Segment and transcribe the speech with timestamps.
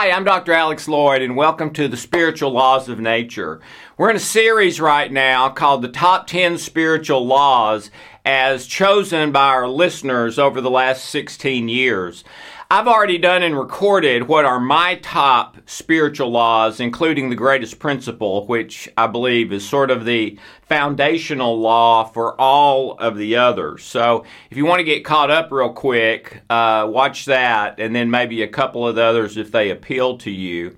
[0.00, 0.54] Hi, I'm Dr.
[0.54, 3.60] Alex Loyd, and welcome to the Spiritual Laws of Nature.
[3.98, 7.90] We're in a series right now called The Top 10 Spiritual Laws
[8.24, 12.24] as chosen by our listeners over the last 16 years.
[12.72, 18.46] I've already done and recorded what are my top spiritual laws, including the greatest principle,
[18.46, 23.82] which I believe is sort of the foundational law for all of the others.
[23.82, 28.08] So if you want to get caught up real quick, uh, watch that, and then
[28.08, 30.76] maybe a couple of the others if they appeal to you.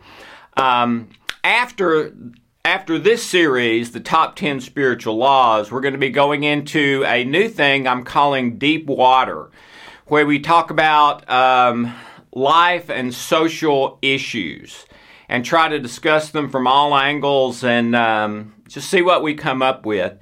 [0.56, 1.10] Um,
[1.44, 2.14] after
[2.64, 7.22] after this series, the top 10 spiritual laws, we're going to be going into a
[7.24, 9.50] new thing I'm calling deep water
[10.12, 11.90] where we talk about um,
[12.34, 14.84] life and social issues
[15.26, 19.62] and try to discuss them from all angles and um, just see what we come
[19.62, 20.12] up with.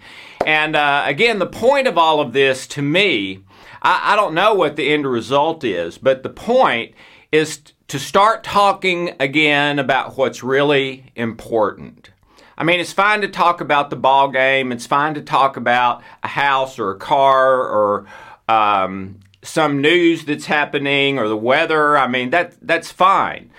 [0.47, 3.43] And uh, again, the point of all of this to me,
[3.83, 6.95] I, I don't know what the end result is, but the point
[7.33, 12.13] is to start talking again about what's really important.
[12.57, 14.71] I mean, it's fine to talk about the ball game.
[14.71, 18.07] It's fine to talk about a house or a car or
[18.49, 21.97] um, some news that's happening or the weather.
[21.97, 23.51] I mean, that that's fine.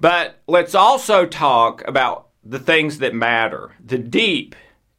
[0.00, 4.54] But let's also talk about the things that matter, the deep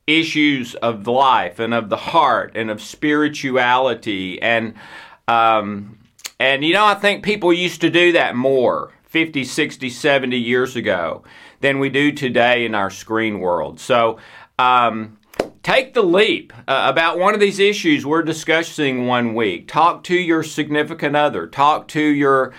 [0.07, 4.75] issues of life and of the heart and of spirituality and
[5.27, 5.97] um,
[6.39, 10.75] and you know I think people used to do that more 50, 60, 70 years
[10.75, 11.23] ago
[11.61, 13.79] than we do today in our screen world.
[13.79, 14.19] So
[14.59, 15.17] um,
[15.63, 19.67] take the leap uh, about one of these issues we're discussing one week.
[19.67, 21.47] Talk to your significant other.
[21.47, 22.53] Talk to your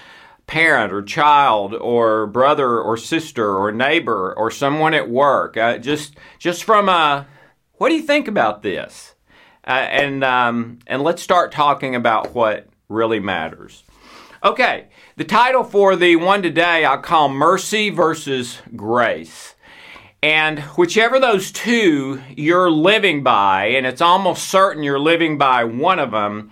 [0.46, 5.56] parent or child or brother or sister or neighbor or someone at work.
[5.56, 7.26] Uh, just just from a
[7.74, 9.14] what do you think about this?
[9.66, 13.82] Uh, and um, and let's start talking about what really matters.
[14.44, 14.86] Okay,
[15.16, 19.55] the title for the one today I call Mercy versus Grace.
[20.22, 25.98] And whichever those two you're living by, and it's almost certain you're living by one
[25.98, 26.50] of them,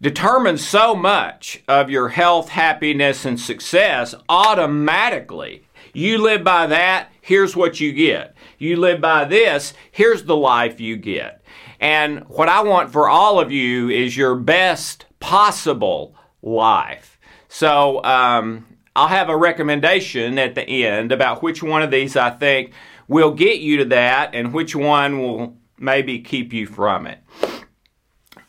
[0.00, 5.64] determines so much of your health, happiness, and success automatically.
[5.92, 8.34] You live by that, here's what you get.
[8.58, 11.42] You live by this, here's the life you get.
[11.80, 17.18] And what I want for all of you is your best possible life.
[17.48, 18.66] So, um,
[18.98, 22.72] I'll have a recommendation at the end about which one of these I think
[23.06, 27.20] will get you to that and which one will maybe keep you from it.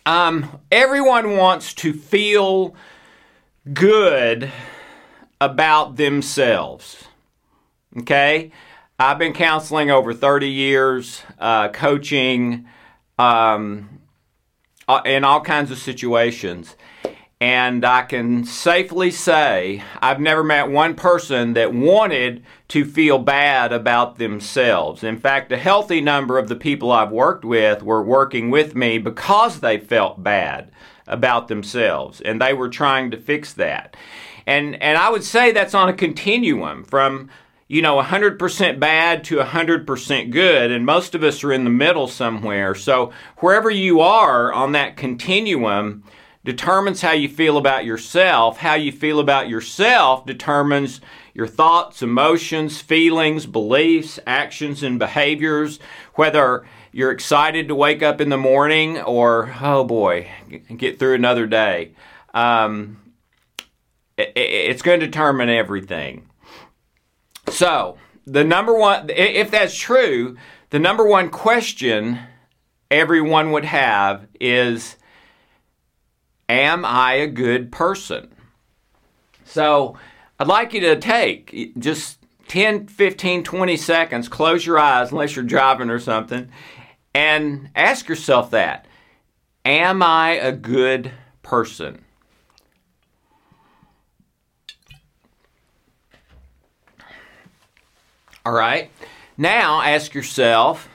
[0.07, 2.73] Um, everyone wants to feel
[3.71, 4.51] good
[5.39, 7.03] about themselves.
[7.99, 8.51] Okay?
[8.97, 12.67] I've been counseling over 30 years, uh, coaching
[13.19, 13.99] um,
[14.87, 16.75] uh, in all kinds of situations.
[17.41, 23.71] And I can safely say I've never met one person that wanted to feel bad
[23.71, 25.05] about themselves.
[25.05, 28.97] In fact, a healthy number of the people I've worked with were working with me
[28.97, 30.69] because they felt bad
[31.07, 33.95] about themselves and they were trying to fix that.
[34.45, 37.29] And and I would say that's on a continuum from
[37.69, 42.09] you know 100% bad to 100% good and most of us are in the middle
[42.09, 42.75] somewhere.
[42.75, 46.03] So wherever you are on that continuum,
[46.43, 48.57] determines how you feel about yourself.
[48.57, 51.01] How you feel about yourself determines
[51.33, 55.79] your thoughts, emotions, feelings, beliefs, actions, and behaviors.
[56.15, 60.29] Whether you're excited to wake up in the morning or, oh boy,
[60.75, 61.93] get through another day.
[62.33, 62.97] Um,
[64.17, 66.29] it's going to determine everything.
[67.49, 70.37] So, the number one, if that's true,
[70.69, 72.19] the number one question
[72.91, 74.97] everyone would have is
[76.49, 78.33] Am I a good person?
[79.45, 79.95] So
[80.39, 82.17] I'd like you to take just
[82.47, 86.49] 10, 15, 20 seconds, close your eyes unless you're driving or something,
[87.13, 88.87] and ask yourself that
[89.63, 91.11] Am I a good
[91.43, 92.03] person?
[98.43, 98.89] All right.
[99.37, 100.89] Now ask yourself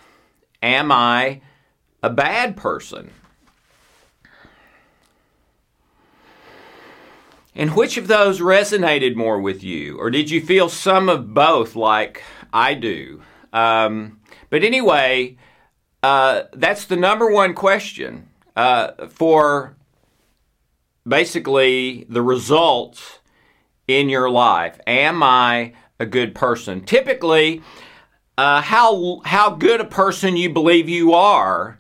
[0.60, 1.40] Am I
[2.02, 3.12] a bad person?
[7.54, 9.98] And which of those resonated more with you?
[9.98, 12.22] Or did you feel some of both like
[12.52, 13.22] I do?
[13.52, 14.20] Um,
[14.50, 15.36] but anyway,
[16.02, 19.76] uh, that's the number one question uh, for
[21.06, 23.20] basically the results
[23.86, 24.80] in your life.
[24.86, 26.84] Am I a good person?
[26.84, 27.62] Typically,
[28.36, 31.78] uh, how how good a person you believe you are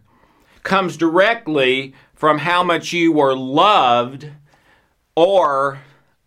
[0.62, 4.30] comes directly from how much you were loved
[5.16, 5.80] or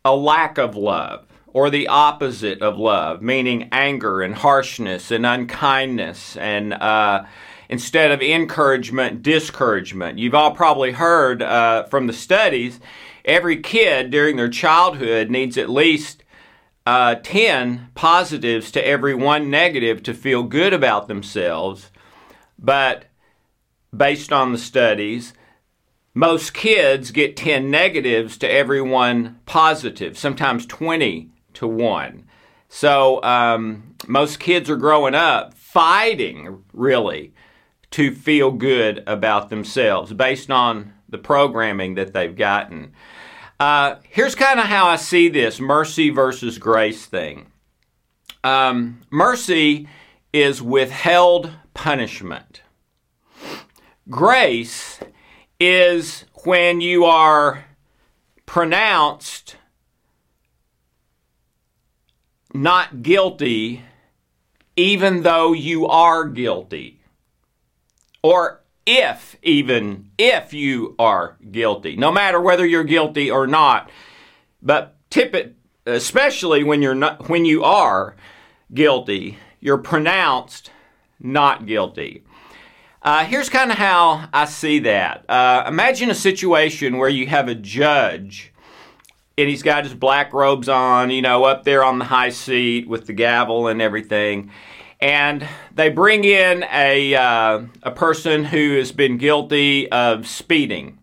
[0.04, 6.38] a lack of love or the opposite of love, meaning anger and harshness and unkindness,
[6.38, 7.26] and uh,
[7.70, 10.20] instead of encouragement, discouragement.
[10.20, 12.80] You've all probably heard uh, from the studies
[13.26, 16.24] every kid during their childhood needs at least
[16.86, 21.92] uh, 10 positives to every one negative to feel good about themselves.
[22.58, 23.06] But
[23.96, 25.34] based on the studies,
[26.18, 32.26] most kids get 10 negatives to every one positive, sometimes 20 to one.
[32.68, 37.36] So um, most kids are growing up fighting, really,
[37.92, 42.94] to feel good about themselves based on the programming that they've gotten.
[43.60, 47.52] Uh, here's kind of how I see this mercy versus grace thing.
[48.44, 49.88] Um, mercy
[50.34, 52.64] is withheld punishment.
[54.10, 55.00] Grace
[55.60, 57.66] is when you are
[58.46, 59.56] pronounced
[62.54, 63.84] not guilty,
[64.76, 67.02] even though you are guilty.
[68.24, 73.92] Or if, even if you are guilty, no matter whether you're guilty or not.
[74.62, 75.56] But tip it,
[75.86, 78.16] especially when you're not, when you are
[78.74, 80.72] guilty, you're pronounced
[81.20, 82.24] not guilty.
[83.08, 85.24] Uh, here's kind of how I see that.
[85.30, 88.52] Uh, imagine a situation where you have a judge
[89.38, 92.86] and he's got his black robes on, you know, up there on the high seat
[92.86, 94.52] with the gavel and everything.
[95.00, 101.00] And they bring in a, uh, a person who has been guilty of speeding.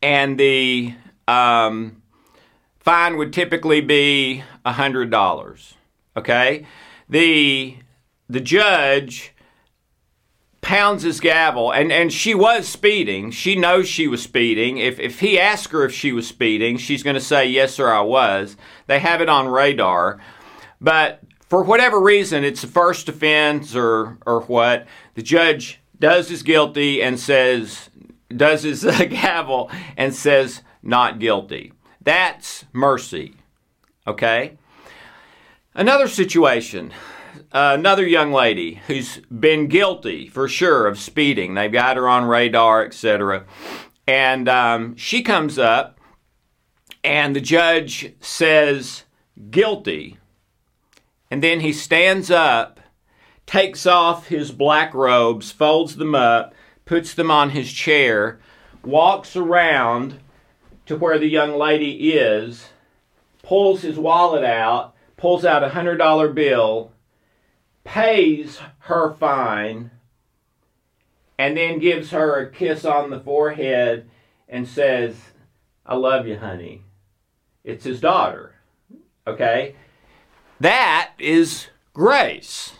[0.00, 0.94] And the
[1.28, 2.00] um,
[2.78, 5.74] fine would typically be $100.
[6.16, 6.66] Okay?
[7.10, 7.76] The,
[8.30, 9.34] the judge
[10.70, 13.32] pounds his gavel, and, and she was speeding.
[13.32, 14.78] She knows she was speeding.
[14.78, 17.92] If, if he asks her if she was speeding, she's going to say, Yes, sir,
[17.92, 18.56] I was.
[18.86, 20.20] They have it on radar.
[20.80, 26.44] But for whatever reason, it's a first offense or, or what, the judge does his
[26.44, 27.90] guilty and says,
[28.28, 31.72] does his uh, gavel and says, not guilty.
[32.00, 33.34] That's mercy.
[34.06, 34.56] Okay?
[35.74, 36.92] Another situation
[37.52, 41.54] another young lady who's been guilty for sure of speeding.
[41.54, 43.44] They've got her on radar, etc.
[44.06, 45.98] And um, she comes up,
[47.02, 49.04] and the judge says
[49.50, 50.18] guilty.
[51.30, 52.80] And then he stands up,
[53.46, 56.54] takes off his black robes, folds them up,
[56.84, 58.40] puts them on his chair,
[58.84, 60.18] walks around
[60.86, 62.70] to where the young lady is,
[63.42, 66.90] pulls his wallet out, pulls out a hundred dollar bill,
[67.84, 69.90] pays her fine,
[71.38, 74.08] and then gives her a kiss on the forehead
[74.48, 75.16] and says,
[75.86, 76.82] I love you, honey.
[77.64, 78.54] It's his daughter.
[79.26, 79.74] Okay?
[80.60, 82.72] That is grace.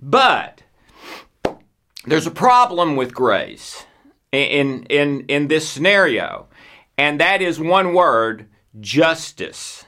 [0.00, 0.62] But
[2.06, 3.84] there's a problem with grace
[4.32, 6.48] in, in, in this scenario,
[6.98, 8.46] and that is one word
[8.78, 9.84] justice.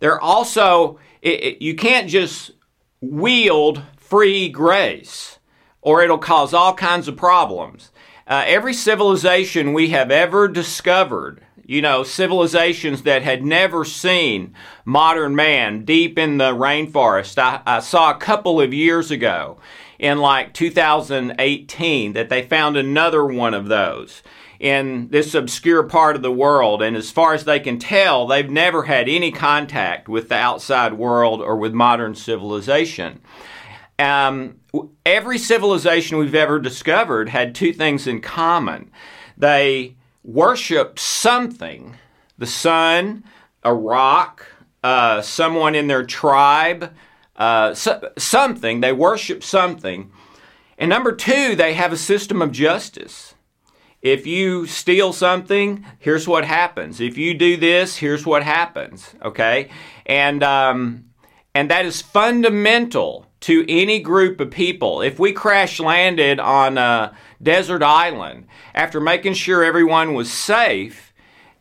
[0.00, 2.52] There also it, it, you can't just
[3.00, 5.38] wield free grace
[5.82, 7.92] or it'll cause all kinds of problems.
[8.26, 14.52] Uh, every civilization we have ever discovered, you know, civilizations that had never seen
[14.84, 17.38] modern man deep in the rainforest.
[17.38, 19.58] I, I saw a couple of years ago
[19.98, 24.22] in like 2018 that they found another one of those
[24.58, 26.82] in this obscure part of the world.
[26.82, 30.94] And as far as they can tell, they've never had any contact with the outside
[30.94, 33.20] world or with modern civilization.
[33.98, 34.60] Um,
[35.04, 38.90] every civilization we've ever discovered had two things in common.
[39.36, 41.96] They worshiped something
[42.38, 43.24] the sun,
[43.62, 44.46] a rock,
[44.84, 46.92] uh, someone in their tribe,
[47.36, 48.80] uh, so, something.
[48.80, 50.12] They worship something.
[50.78, 53.34] And number two, they have a system of justice.
[54.02, 57.00] If you steal something, here's what happens.
[57.00, 59.14] If you do this, here's what happens.
[59.22, 59.70] Okay,
[60.04, 61.06] and um,
[61.54, 65.00] and that is fundamental to any group of people.
[65.00, 71.12] If we crash landed on a desert island after making sure everyone was safe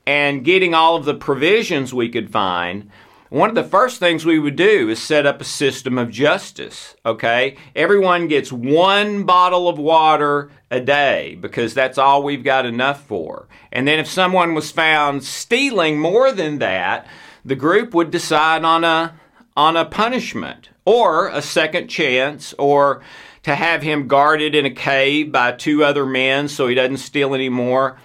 [0.05, 2.89] and getting all of the provisions we could find,
[3.29, 6.95] one of the first things we would do is set up a system of justice,
[7.05, 7.57] okay?
[7.75, 13.47] Everyone gets one bottle of water a day because that's all we've got enough for.
[13.71, 17.07] And then if someone was found stealing more than that,
[17.43, 19.19] the group would decide on a
[19.57, 23.01] on a punishment or a second chance or
[23.41, 27.33] to have him guarded in a cave by two other men so he doesn't steal
[27.33, 27.97] anymore.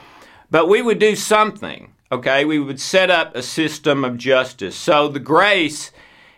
[0.50, 4.75] But we would do something Okay, we would set up a system of justice.
[4.75, 5.93] So the grace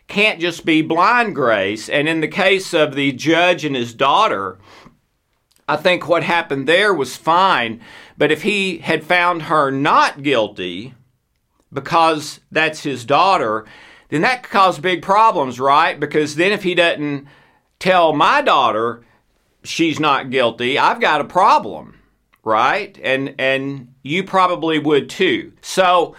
[0.07, 1.89] can't just be blind grace.
[1.89, 4.59] And in the case of the judge and his daughter,
[5.67, 7.81] I think what happened there was fine.
[8.19, 10.95] But if he had found her not guilty
[11.73, 13.65] because that's his daughter,
[14.11, 15.99] then that could cause big problems, right?
[15.99, 17.27] Because then if he doesn't
[17.79, 19.03] tell my daughter
[19.65, 21.99] she's not guilty, I've got a problem,
[22.45, 22.99] right?
[23.03, 25.53] And and you probably would too.
[25.61, 26.15] So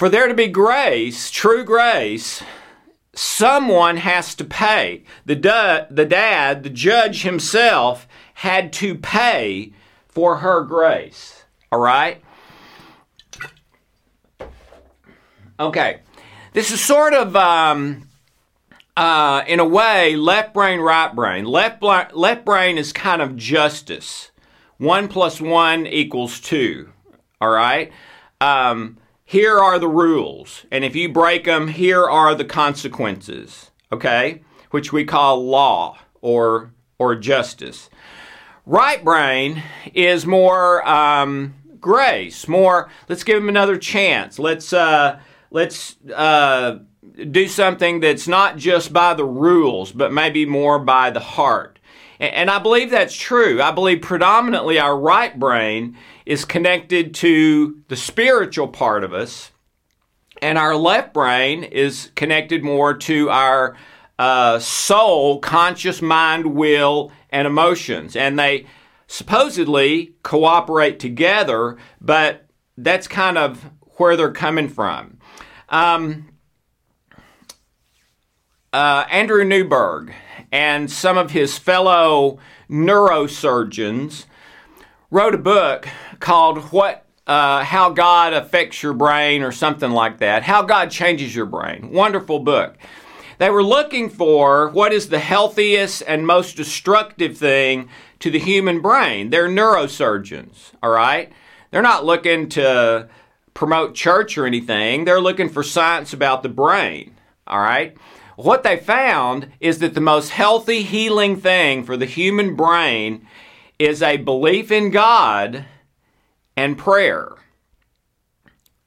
[0.00, 2.42] for there to be grace, true grace,
[3.14, 5.04] someone has to pay.
[5.26, 9.74] The, du- the dad, the judge himself, had to pay
[10.08, 11.44] for her grace.
[11.70, 12.22] All right?
[15.60, 16.00] Okay.
[16.54, 18.08] This is sort of, um,
[18.96, 21.44] uh, in a way, left brain, right brain.
[21.44, 24.30] Left, left brain is kind of justice.
[24.80, 26.90] One plus one equals two.
[27.38, 27.92] All right?
[28.40, 28.96] Um,
[29.26, 30.64] here are the rules.
[30.70, 33.72] And if you break them, here are the consequences.
[33.92, 34.40] Okay?
[34.70, 37.90] Which we call law or, or justice.
[38.64, 44.38] Right brain is more um, grace, more, let's give him another chance.
[44.38, 45.20] Let's, uh,
[45.50, 46.78] let's uh,
[47.30, 51.79] do something that's not just by the rules, but maybe more by the heart.
[52.20, 53.62] And, I believe that's true.
[53.62, 55.96] I believe predominantly our right brain
[56.26, 59.50] is connected to the spiritual part of us,
[60.42, 63.74] and our left brain is connected more to our
[64.18, 68.14] uh, soul, conscious mind, will, and emotions.
[68.14, 68.66] And they
[69.06, 72.46] supposedly cooperate together, but
[72.76, 75.16] that's kind of where they're coming from.
[75.70, 76.28] Um,
[78.74, 80.12] uh, Andrew Newberg
[80.52, 82.38] and some of his fellow
[82.68, 84.24] neurosurgeons
[85.10, 85.88] wrote a book
[86.18, 90.42] called What uh, How God Affects Your Brain or something like that.
[90.42, 91.90] How God Changes Your Brain.
[91.92, 92.76] Wonderful book.
[93.38, 97.88] They were looking for what is the healthiest and most destructive thing
[98.18, 99.30] to the human brain.
[99.30, 101.32] They're neurosurgeons, all right?
[101.70, 103.08] They're not looking to
[103.54, 105.04] promote church or anything.
[105.04, 107.16] They're looking for science about the brain,
[107.46, 107.96] all right?
[108.42, 113.26] What they found is that the most healthy, healing thing for the human brain
[113.78, 115.66] is a belief in God
[116.56, 117.32] and prayer.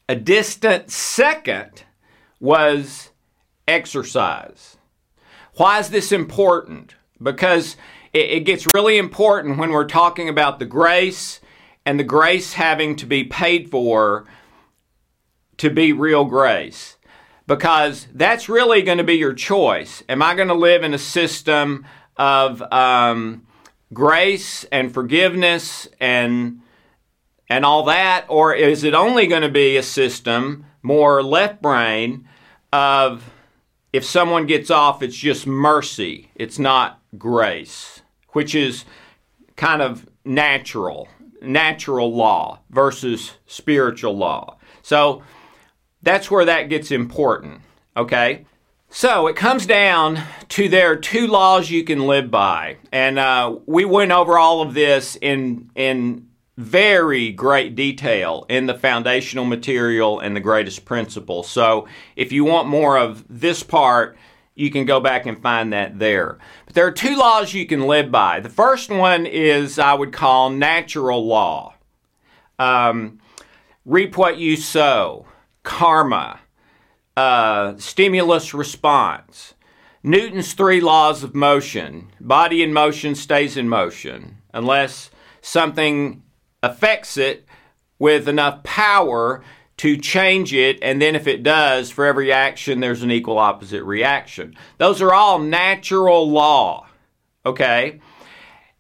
[0.10, 1.84] A distant second
[2.40, 3.12] was
[3.68, 4.78] exercise.
[5.56, 6.96] Why is this important?
[7.22, 7.76] Because
[8.12, 11.42] it, gets really important when we're talking about the grace
[11.86, 14.26] and the grace having to be paid for
[15.58, 16.98] to be real grace.
[17.46, 20.04] Because that's really going to be your choice.
[20.08, 21.86] Am I going to live in a system
[22.16, 23.46] of um,
[23.94, 26.60] grace and forgiveness and
[27.50, 32.28] and all that, or is it only going to be a system more left brain
[32.72, 33.30] of
[33.92, 38.86] if someone gets off, it's just mercy, it's not grace, which is
[39.56, 41.08] kind of natural,
[41.42, 44.58] natural law versus spiritual law.
[44.82, 45.22] So
[46.04, 47.62] that's where that gets important,
[47.98, 48.46] okay?
[48.90, 53.58] So it comes down to there are two laws you can live by, and uh,
[53.66, 60.20] we went over all of this in in very great detail in the foundational material
[60.20, 61.42] and the greatest principle.
[61.42, 64.16] So if you want more of this part,
[64.54, 66.38] you can go back and find that there.
[66.66, 68.40] But there are two laws you can live by.
[68.40, 71.74] The first one is I would call natural law.
[72.60, 73.20] Um,
[73.84, 75.26] reap what you sow,
[75.64, 76.40] karma,
[77.18, 79.54] uh, stimulus response.
[80.04, 82.12] Newton's three laws of motion.
[82.20, 85.10] Body in motion stays in motion unless
[85.42, 86.24] something
[86.62, 87.46] affects it
[88.00, 89.44] with enough power
[89.78, 93.84] to change it, and then if it does, for every action, there's an equal opposite
[93.84, 94.56] reaction.
[94.78, 96.88] Those are all natural law,
[97.46, 98.00] okay?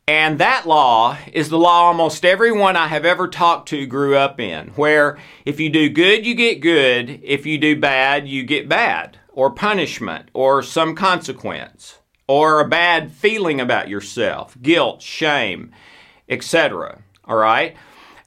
[0.07, 4.37] And that law is the law almost everyone I have ever talked to grew up
[4.37, 7.21] in, where if you do good, you get good.
[7.23, 13.13] If you do bad, you get bad, or punishment, or some consequence, or a bad
[13.13, 15.71] feeling about yourself, guilt, shame,
[16.27, 17.01] etc.
[17.23, 17.77] All right?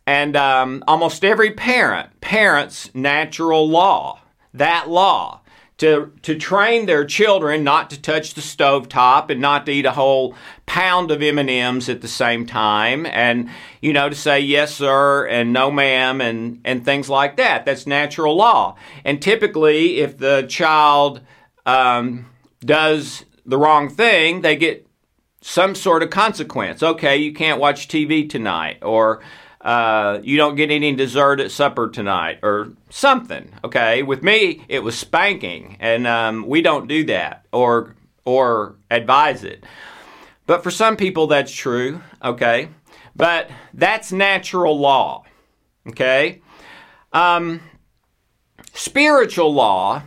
[0.06, 4.20] And um, almost every parent, parents' natural law,
[4.54, 5.42] that law,
[5.78, 9.84] to, to train their children not to touch the stove top and not to eat
[9.84, 14.74] a whole pound of M&Ms at the same time and you know to say yes
[14.74, 20.18] sir and no ma'am and and things like that that's natural law and typically if
[20.18, 21.20] the child
[21.66, 22.26] um,
[22.60, 24.86] does the wrong thing they get
[25.46, 26.82] some sort of consequence.
[26.82, 29.22] Okay, you can't watch TV tonight, or
[29.60, 33.52] uh, you don't get any dessert at supper tonight, or something.
[33.64, 39.44] Okay, with me it was spanking, and um, we don't do that or or advise
[39.44, 39.64] it.
[40.46, 42.00] But for some people that's true.
[42.22, 42.68] Okay,
[43.14, 45.24] but that's natural law.
[45.88, 46.42] Okay,
[47.12, 47.60] um,
[48.72, 50.02] spiritual law,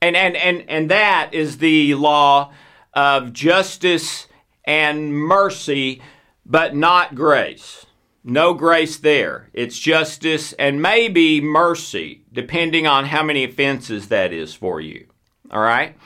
[0.00, 2.52] and and and and that is the law
[2.94, 4.26] of justice
[4.64, 6.00] and mercy,
[6.46, 7.86] but not grace.
[8.22, 9.48] No grace there.
[9.54, 15.06] It's justice and maybe mercy, depending on how many offenses that is for you.
[15.50, 15.96] All right?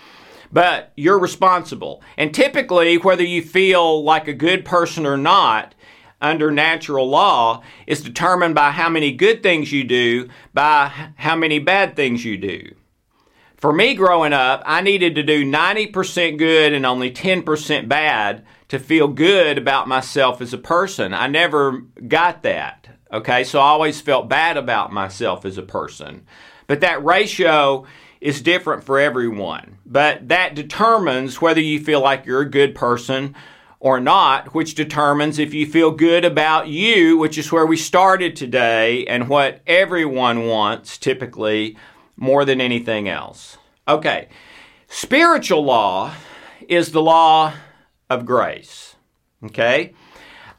[0.53, 2.03] But you're responsible.
[2.17, 5.75] And typically, whether you feel like a good person or not,
[6.21, 11.59] under natural law is determined by how many good things you do, by how many
[11.59, 12.75] bad things you do.
[13.57, 18.45] For me growing up, I needed to do 90% good and only 10% bad
[18.75, 21.15] to feel good about myself as a person.
[21.15, 22.89] I never got that.
[23.13, 26.27] Okay, so I always felt bad about myself as a person.
[26.67, 27.87] But that ratio
[28.21, 29.79] is different for everyone.
[29.87, 33.37] But that determines whether you feel like you're a good person
[33.79, 38.35] or not, which determines if you feel good about you, which is where we started
[38.35, 41.77] today and what everyone wants typically
[42.17, 43.57] more than anything else.
[43.87, 44.29] Okay,
[44.89, 46.13] spiritual law
[46.69, 47.53] is the law
[48.11, 48.97] of grace.
[49.45, 49.95] Okay?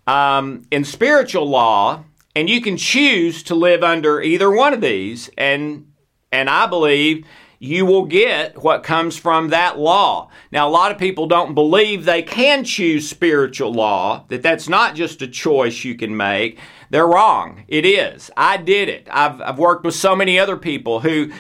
[0.08, 2.04] Um, in spiritual law,
[2.36, 5.92] and you can choose to live under either one of these, and
[6.32, 7.26] and I believe
[7.60, 10.30] you will get what comes from that law.
[10.52, 14.96] Now, a lot of people don't believe they can choose spiritual law, that that's not
[14.96, 16.60] just a choice you can make.
[16.90, 17.64] They're wrong.
[17.68, 18.30] It is.
[18.38, 19.08] I did it.
[19.10, 21.32] I've, I've worked with so many other people who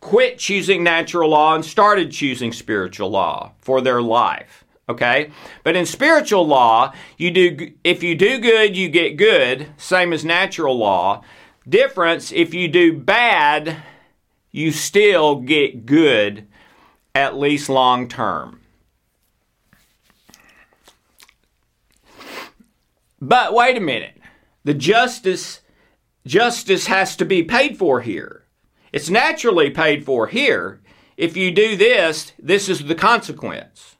[0.00, 4.59] quit choosing natural law and started choosing spiritual law for their life
[4.90, 5.30] okay?
[5.64, 10.24] But in spiritual law you do if you do good you get good same as
[10.24, 11.22] natural law.
[11.68, 13.82] Difference if you do bad
[14.50, 16.46] you still get good
[17.14, 18.60] at least long term.
[23.20, 24.18] But wait a minute.
[24.64, 25.60] The justice
[26.26, 28.44] justice has to be paid for here.
[28.92, 30.80] It's naturally paid for here.
[31.16, 33.96] If you do this this is the consequence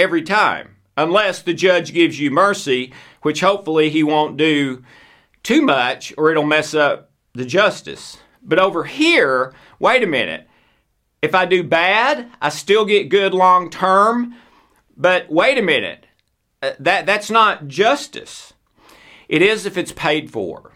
[0.00, 4.82] every time, unless the judge gives you mercy, which hopefully he won't do
[5.42, 8.16] too much or it'll mess up the justice.
[8.42, 10.48] But over here, wait a minute.
[11.20, 14.34] If I do bad, I still get good long term.
[14.96, 16.06] But wait a minute.
[16.62, 18.54] Uh, that, that's not justice.
[19.28, 20.72] It is if it's paid for.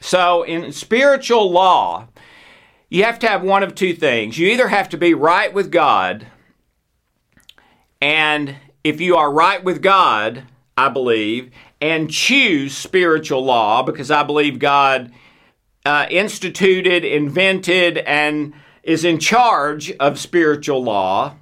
[0.00, 2.08] So in spiritual law,
[2.90, 4.38] you have to have one of two things.
[4.38, 6.26] You either have to be right with God
[8.00, 10.44] and if you are right with God,
[10.76, 15.12] I believe, and choose spiritual law, because I believe God
[15.84, 21.34] uh, instituted, invented, and is in charge of spiritual law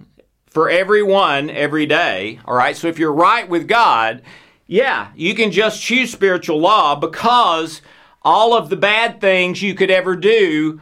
[0.46, 2.40] for everyone every day.
[2.44, 4.22] All right, so if you're right with God,
[4.66, 7.82] yeah, you can just choose spiritual law because
[8.22, 10.80] all of the bad things you could ever do,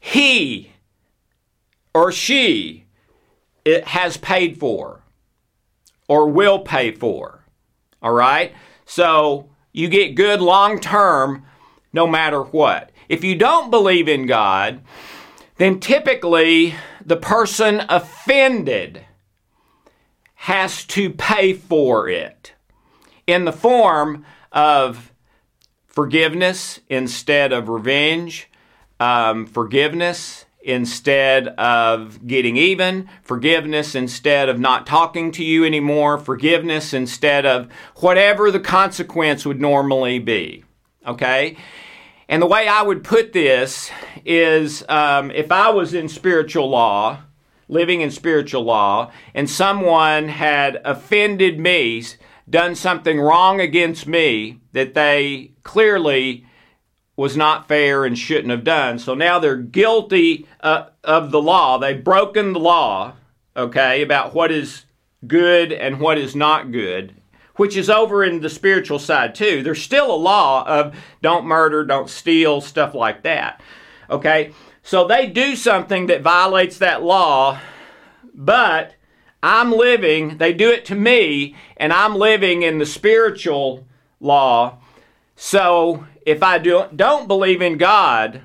[0.00, 0.72] He
[1.94, 2.81] or she
[3.64, 5.02] it has paid for
[6.08, 7.44] or will pay for.
[8.02, 8.54] All right?
[8.84, 11.44] So you get good long term
[11.92, 12.90] no matter what.
[13.08, 14.82] If you don't believe in God,
[15.56, 19.04] then typically the person offended
[20.34, 22.52] has to pay for it
[23.26, 25.12] in the form of
[25.86, 28.50] forgiveness instead of revenge,
[28.98, 36.94] um, forgiveness instead of getting even, forgiveness instead of not talking to you anymore, forgiveness
[36.94, 40.64] instead of whatever the consequence would normally be.
[41.06, 41.56] Okay?
[42.28, 43.90] And the way I would put this
[44.24, 47.18] is um, if I was in spiritual law,
[47.68, 52.04] living in spiritual law, and someone had offended me,
[52.48, 56.46] done something wrong against me that they clearly
[57.22, 58.98] was not fair and shouldn't have done.
[58.98, 61.78] So now they're guilty uh, of the law.
[61.78, 63.12] They've broken the law,
[63.56, 64.86] okay, about what is
[65.24, 67.14] good and what is not good,
[67.54, 69.62] which is over in the spiritual side too.
[69.62, 73.60] There's still a law of don't murder, don't steal, stuff like that,
[74.10, 74.52] okay?
[74.82, 77.60] So they do something that violates that law,
[78.34, 78.96] but
[79.44, 83.86] I'm living, they do it to me, and I'm living in the spiritual
[84.18, 84.81] law.
[85.36, 88.42] So if I do, don't believe in God,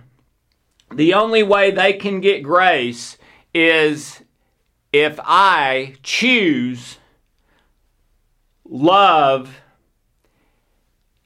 [0.91, 3.17] the only way they can get grace
[3.53, 4.21] is
[4.93, 6.97] if I choose
[8.63, 9.61] love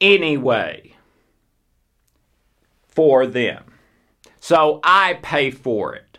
[0.00, 0.94] anyway
[2.86, 3.64] for them.
[4.40, 6.18] So I pay for it.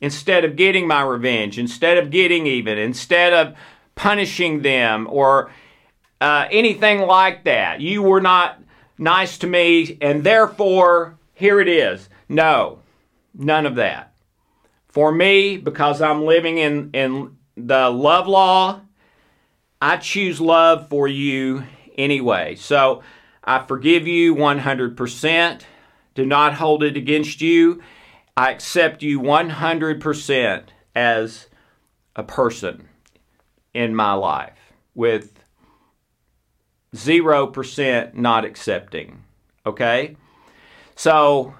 [0.00, 3.56] Instead of getting my revenge, instead of getting even, instead of
[3.94, 5.52] punishing them or
[6.22, 7.80] uh, anything like that.
[7.80, 8.62] You were not
[8.96, 12.08] nice to me, and therefore, here it is.
[12.28, 12.78] No,
[13.34, 14.14] none of that.
[14.88, 18.82] For me, because I'm living in, in the love law,
[19.80, 21.64] I choose love for you
[21.98, 22.54] anyway.
[22.54, 23.02] So
[23.42, 25.62] I forgive you 100%.
[26.14, 27.82] Do not hold it against you.
[28.36, 30.62] I accept you 100%
[30.94, 31.48] as
[32.14, 32.88] a person
[33.74, 35.41] in my life with
[36.94, 39.24] 0% not accepting.
[39.64, 40.16] Okay?
[40.94, 41.54] So,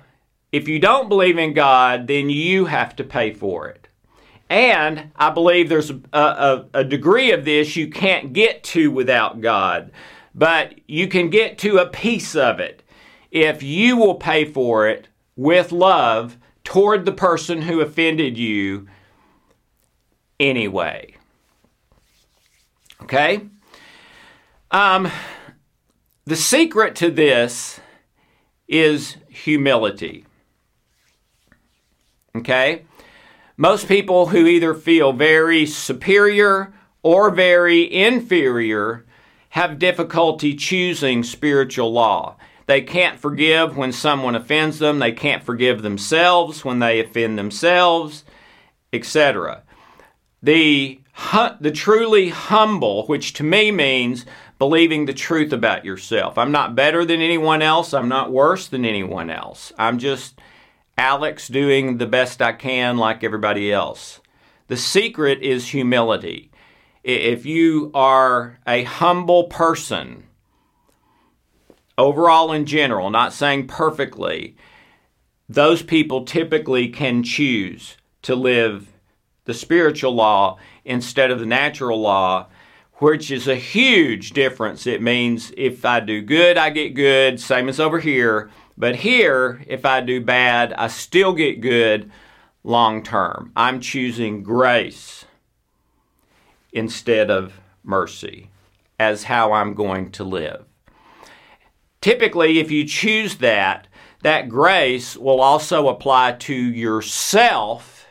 [0.51, 3.89] if you don't believe in God, then you have to pay for it.
[4.51, 9.41] And I believe there's a, a, a, degree of this you can't get to without
[9.41, 9.91] God,
[10.35, 12.83] but you can get to a piece of it
[13.31, 18.87] if you will pay for it with love toward the person who offended you
[20.39, 21.15] anyway.
[23.03, 23.49] Okay?
[24.73, 25.11] Um,
[26.25, 27.79] the secret to this
[28.67, 30.25] is humility.
[32.35, 32.85] Okay?
[33.59, 39.05] Most people who either feel very superior or very inferior
[39.51, 42.37] have difficulty choosing spiritual law.
[42.67, 48.25] They can't forgive when someone offends them, they can't forgive themselves when they offend themselves,
[48.91, 49.65] etc.
[50.43, 51.01] The,
[51.61, 54.25] the truly humble, which to me means
[54.63, 56.39] believing the truth about yourself.
[56.39, 59.73] I'm not better than anyone else, I'm not worse than anyone else.
[59.77, 60.39] I'm just
[60.97, 64.21] Alex doing the best I can like everybody else.
[64.69, 66.53] The secret is humility.
[67.03, 70.29] If you are a humble person,
[71.99, 74.57] overall in general, not saying perfectly,
[75.49, 78.93] those people typically can choose to live
[79.45, 82.47] the spiritual law instead of the natural law
[83.03, 84.87] which is a huge difference.
[84.87, 88.49] It means if I do good, I get good, same as over here.
[88.79, 92.13] But here, if I do bad, I still get good
[92.63, 93.51] long term.
[93.57, 95.25] I'm choosing grace
[96.73, 98.51] instead of mercy
[99.01, 100.65] as how I'm going to live.
[102.01, 103.89] Typically, if you choose that,
[104.23, 108.07] that grace will also apply to yourself,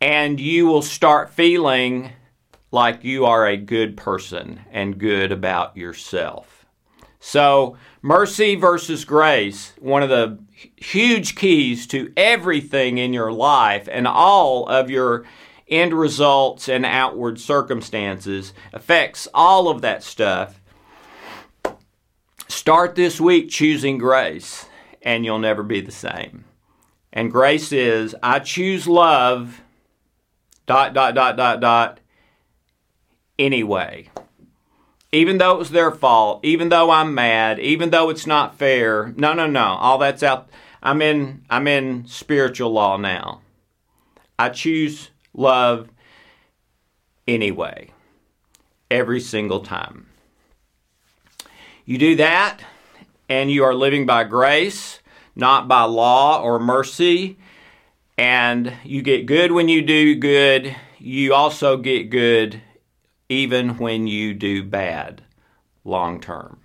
[0.00, 2.12] and you will start feeling
[2.70, 6.66] like you are a good person and good about yourself.
[7.20, 10.38] So, mercy versus grace, one of the
[10.76, 15.24] huge keys to everything in your life and all of your
[15.68, 20.60] end results and outward circumstances affects all of that stuff.
[22.48, 24.66] Start this week choosing grace,
[25.02, 26.44] and you'll never be the same.
[27.12, 29.62] And grace is I choose love,
[30.66, 32.00] dot, dot, dot, dot, dot,
[33.38, 34.10] anyway.
[35.12, 39.14] Even though it was their fault, even though I'm mad, even though it's not fair.
[39.16, 39.64] No, no, no.
[39.64, 40.48] All that's out.
[40.82, 43.40] I'm in I'm in spiritual law now.
[44.38, 45.88] I choose love
[47.26, 47.90] anyway.
[48.90, 50.06] Every single time.
[51.84, 52.60] You do that
[53.28, 55.00] and you are living by grace,
[55.34, 57.36] not by law or mercy,
[58.18, 60.76] and you get good when you do good.
[60.98, 62.60] You also get good
[63.28, 65.22] even when you do bad
[65.84, 66.60] long term.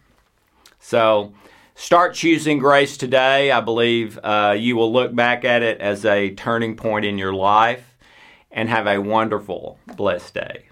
[0.79, 1.33] So
[1.75, 3.51] start choosing grace today.
[3.51, 7.33] I believe uh, you will look back at it as a turning point in your
[7.33, 7.95] life
[8.51, 10.70] and have a wonderful, blessed day.